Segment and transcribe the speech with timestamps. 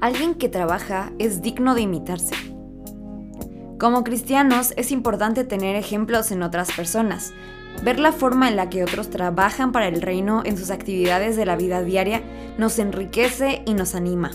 [0.00, 2.34] alguien que trabaja es digno de imitarse.
[3.78, 7.32] Como cristianos es importante tener ejemplos en otras personas,
[7.82, 11.46] ver la forma en la que otros trabajan para el reino en sus actividades de
[11.46, 12.22] la vida diaria
[12.58, 14.32] nos enriquece y nos anima.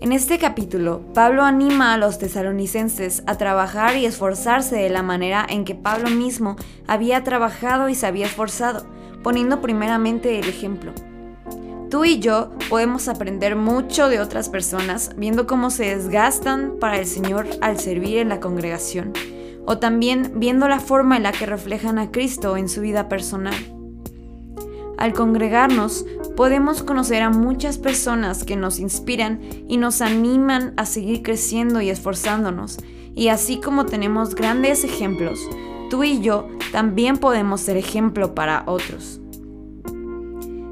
[0.00, 5.44] En este capítulo, Pablo anima a los tesalonicenses a trabajar y esforzarse de la manera
[5.46, 8.86] en que Pablo mismo había trabajado y se había esforzado,
[9.22, 10.94] poniendo primeramente el ejemplo.
[11.90, 17.06] Tú y yo podemos aprender mucho de otras personas viendo cómo se desgastan para el
[17.06, 19.12] Señor al servir en la congregación,
[19.66, 23.56] o también viendo la forma en la que reflejan a Cristo en su vida personal.
[24.98, 31.22] Al congregarnos, podemos conocer a muchas personas que nos inspiran y nos animan a seguir
[31.22, 32.78] creciendo y esforzándonos.
[33.16, 35.40] Y así como tenemos grandes ejemplos,
[35.90, 39.20] tú y yo también podemos ser ejemplo para otros.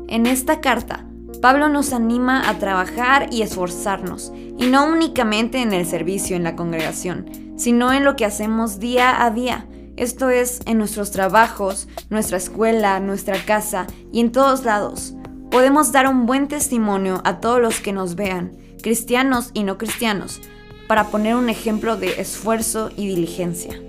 [0.06, 1.08] En esta carta,
[1.41, 6.56] Pablo nos anima a trabajar y esforzarnos, y no únicamente en el servicio en la
[6.56, 9.66] congregación, sino en lo que hacemos día a día,
[9.97, 15.14] esto es, en nuestros trabajos, nuestra escuela, nuestra casa y en todos lados.
[15.50, 20.41] Podemos dar un buen testimonio a todos los que nos vean, cristianos y no cristianos,
[20.86, 23.81] para poner un ejemplo de esfuerzo y diligencia.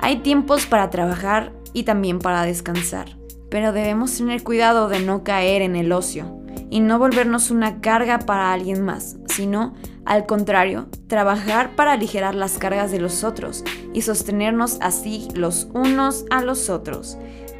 [0.00, 3.16] Hay tiempos para trabajar y también para descansar,
[3.52, 6.38] pero debemos tener cuidado de no caer en el ocio
[6.70, 9.74] y no volvernos una carga para alguien más, sino
[10.06, 16.24] al contrario, trabajar para aligerar las cargas de los otros y sostenernos así los unos
[16.30, 17.18] a los otros.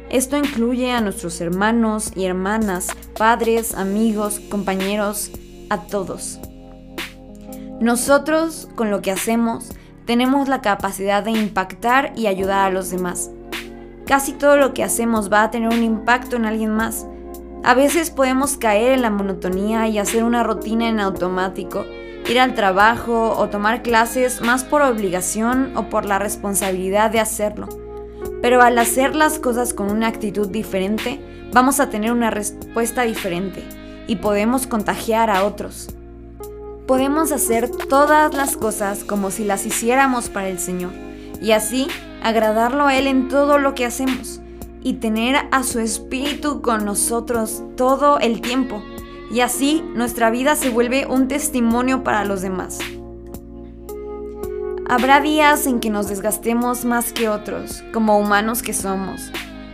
[0.09, 5.29] Esto incluye a nuestros hermanos y hermanas, padres, amigos, compañeros,
[5.69, 6.39] a todos.
[7.79, 9.69] Nosotros, con lo que hacemos,
[10.07, 13.29] tenemos la capacidad de impactar y ayudar a los demás.
[14.05, 17.07] Casi todo lo que hacemos va a tener un impacto en alguien más.
[17.63, 21.85] A veces podemos caer en la monotonía y hacer una rutina en automático,
[22.27, 27.69] ir al trabajo o tomar clases más por obligación o por la responsabilidad de hacerlo.
[28.41, 31.21] Pero al hacer las cosas con una actitud diferente,
[31.53, 33.63] vamos a tener una respuesta diferente
[34.07, 35.95] y podemos contagiar a otros.
[36.85, 40.91] Podemos hacer todas las cosas como si las hiciéramos para el Señor
[41.43, 41.87] y así
[42.23, 44.41] agradarlo a Él en todo lo que hacemos
[44.81, 48.81] y tener a su Espíritu con nosotros todo el tiempo
[49.29, 52.79] y así nuestra vida se vuelve un testimonio para los demás.
[54.87, 59.31] Habrá días en que nos desgastemos más que otros, como humanos que somos,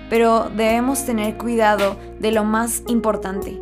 [0.10, 3.60] pero debemos tener cuidado de lo más importante,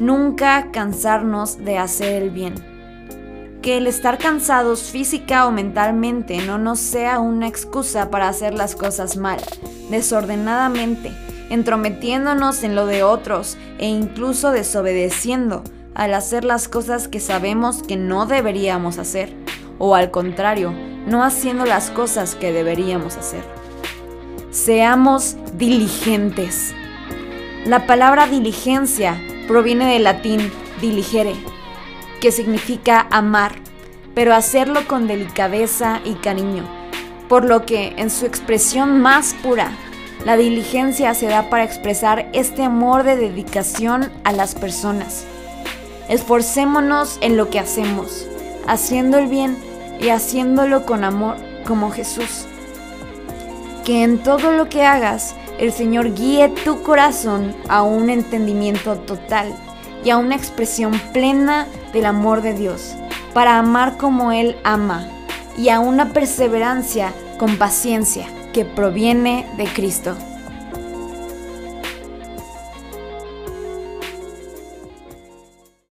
[0.00, 2.75] nunca cansarnos de hacer el bien.
[3.66, 8.76] Que el estar cansados física o mentalmente no nos sea una excusa para hacer las
[8.76, 9.40] cosas mal,
[9.90, 11.10] desordenadamente,
[11.50, 15.64] entrometiéndonos en lo de otros e incluso desobedeciendo
[15.96, 19.34] al hacer las cosas que sabemos que no deberíamos hacer,
[19.80, 20.72] o al contrario,
[21.08, 23.42] no haciendo las cosas que deberíamos hacer.
[24.52, 26.72] Seamos diligentes.
[27.64, 31.34] La palabra diligencia proviene del latín diligere,
[32.26, 33.52] que significa amar,
[34.12, 36.64] pero hacerlo con delicadeza y cariño,
[37.28, 39.70] por lo que en su expresión más pura
[40.24, 45.24] la diligencia se da para expresar este amor de dedicación a las personas.
[46.08, 48.26] Esforcémonos en lo que hacemos,
[48.66, 49.56] haciendo el bien
[50.00, 52.46] y haciéndolo con amor como Jesús.
[53.84, 59.54] Que en todo lo que hagas el Señor guíe tu corazón a un entendimiento total
[60.06, 62.94] y a una expresión plena del amor de Dios,
[63.34, 65.04] para amar como Él ama
[65.58, 70.16] y a una perseverancia con paciencia que proviene de Cristo.